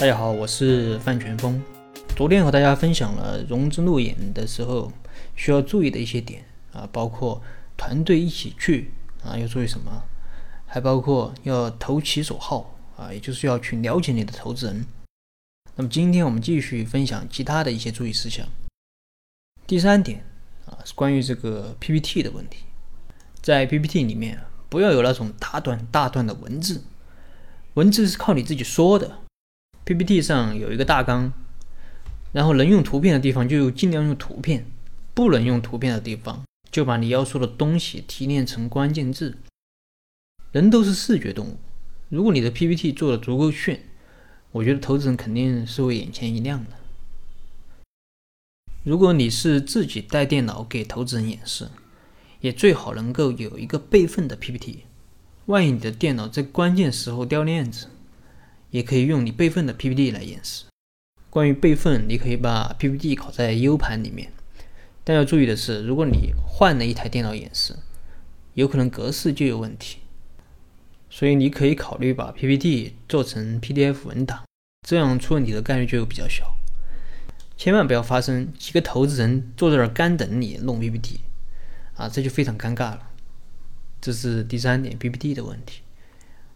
[0.00, 1.60] 大家好，我是范全峰。
[2.14, 4.92] 昨天和大家分享了融资路演的时候
[5.34, 7.42] 需要注意的一些点啊，包括
[7.76, 8.92] 团队一起去
[9.24, 10.04] 啊要注意什么，
[10.66, 14.86] 还包括要投其所好啊，也就是要去了解你的投资人。
[15.74, 18.46] 那么今天我们继续分享其他的一些注意事项。
[19.66, 20.24] 第三点
[20.66, 22.58] 啊是关于这个 PPT 的问题，
[23.42, 26.84] 在 PPT 里面不要有那种大段大段的文字，
[27.74, 29.22] 文字是靠你自己说的。
[29.88, 31.32] PPT 上有一个大纲，
[32.34, 34.66] 然后能用图片的地方就尽量用图片，
[35.14, 39.38] 不能用图片的地方就把你要说的东西提炼成关键字。
[40.52, 41.56] 人都是视觉动物，
[42.10, 43.80] 如果你的 PPT 做的足够炫，
[44.52, 46.72] 我觉得投资人肯定是会眼前一亮的。
[48.84, 51.70] 如果你是自己带电脑给投资人演示，
[52.42, 54.80] 也最好能够有一个备份的 PPT，
[55.46, 57.86] 万一你的电脑在关键时候掉链子。
[58.70, 60.64] 也可以用你备份的 PPT 来演示。
[61.30, 64.32] 关于备份，你可以把 PPT 拷在 U 盘里面，
[65.04, 67.76] 但要注意的是，如果你换了一台电脑演示，
[68.54, 69.98] 有可能格式就有问题。
[71.10, 74.44] 所以你可以考虑把 PPT 做成 PDF 文档，
[74.86, 76.56] 这样出问题的概率就比较小。
[77.56, 81.20] 千万不要发生几个投资人坐在那儿干等你弄 PPT，
[81.94, 83.10] 啊，这就非常尴尬了。
[84.00, 85.82] 这是第三点 PPT 的问题。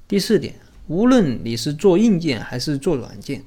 [0.09, 0.55] 第四点。
[0.89, 3.45] 无论你是做硬件还是做软件，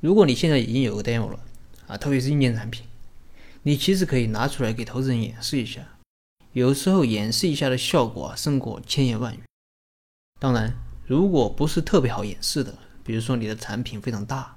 [0.00, 1.40] 如果你现在已经有个 demo 了
[1.86, 2.86] 啊，特别是硬件产品，
[3.62, 5.98] 你其实可以拿出来给投资人演示一下。
[6.52, 9.40] 有时候演示一下的效果啊，胜过千言万语。
[10.40, 10.72] 当然，
[11.06, 12.72] 如果不是特别好演示的，
[13.04, 14.56] 比如说你的产品非常大，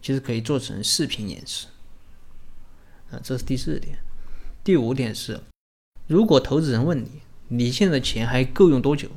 [0.00, 1.66] 其实可以做成视频演示。
[3.10, 3.98] 啊，这是第四点。
[4.64, 5.40] 第五点是，
[6.06, 9.08] 如果投资人问你，你现在的钱还够用多久？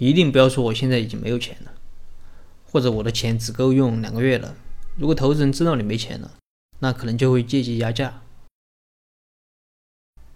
[0.00, 1.72] 一定不要说我现在已经没有钱了，
[2.64, 4.56] 或者我的钱只够用两个月了。
[4.96, 6.38] 如果投资人知道你没钱了，
[6.78, 8.22] 那可能就会借机压价。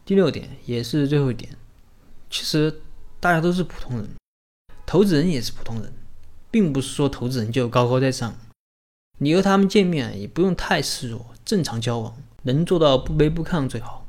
[0.05, 1.57] 第六点也是最后一点，
[2.29, 2.83] 其实
[3.19, 4.11] 大家都是普通人，
[4.85, 5.91] 投资人也是普通人，
[6.51, 8.37] 并不是说投资人就高高在上。
[9.19, 14.07] 你和他们见面也不用太示弱，正常交往，能做到不卑不亢最好。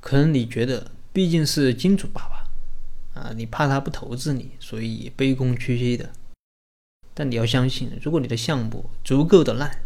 [0.00, 2.41] 可能你觉得毕竟是金主爸爸。
[3.14, 6.10] 啊，你怕他不投资你，所以卑躬屈膝的。
[7.14, 9.82] 但你要相信，如果你的项目足够的烂，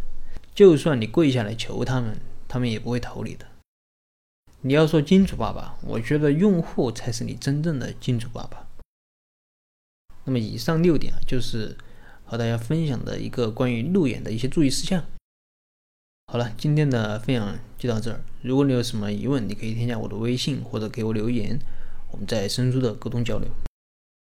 [0.55, 2.17] 就算你跪下来求他们，
[2.47, 3.47] 他们也不会投你的。
[4.61, 8.67] 你要说金主爸爸，我觉得用户才是你真正的金主爸爸。
[10.25, 11.77] 那么以上六点啊，就是
[12.25, 15.05] 和大家分享的一个关于路演的一些注意事项。
[16.33, 18.25] 好了，今天的分享就到这儿。
[18.43, 21.59] 如果你有什么疑问，你可以添加我的微信或者给我留言。
[22.11, 23.49] 我们在深入的沟通交流。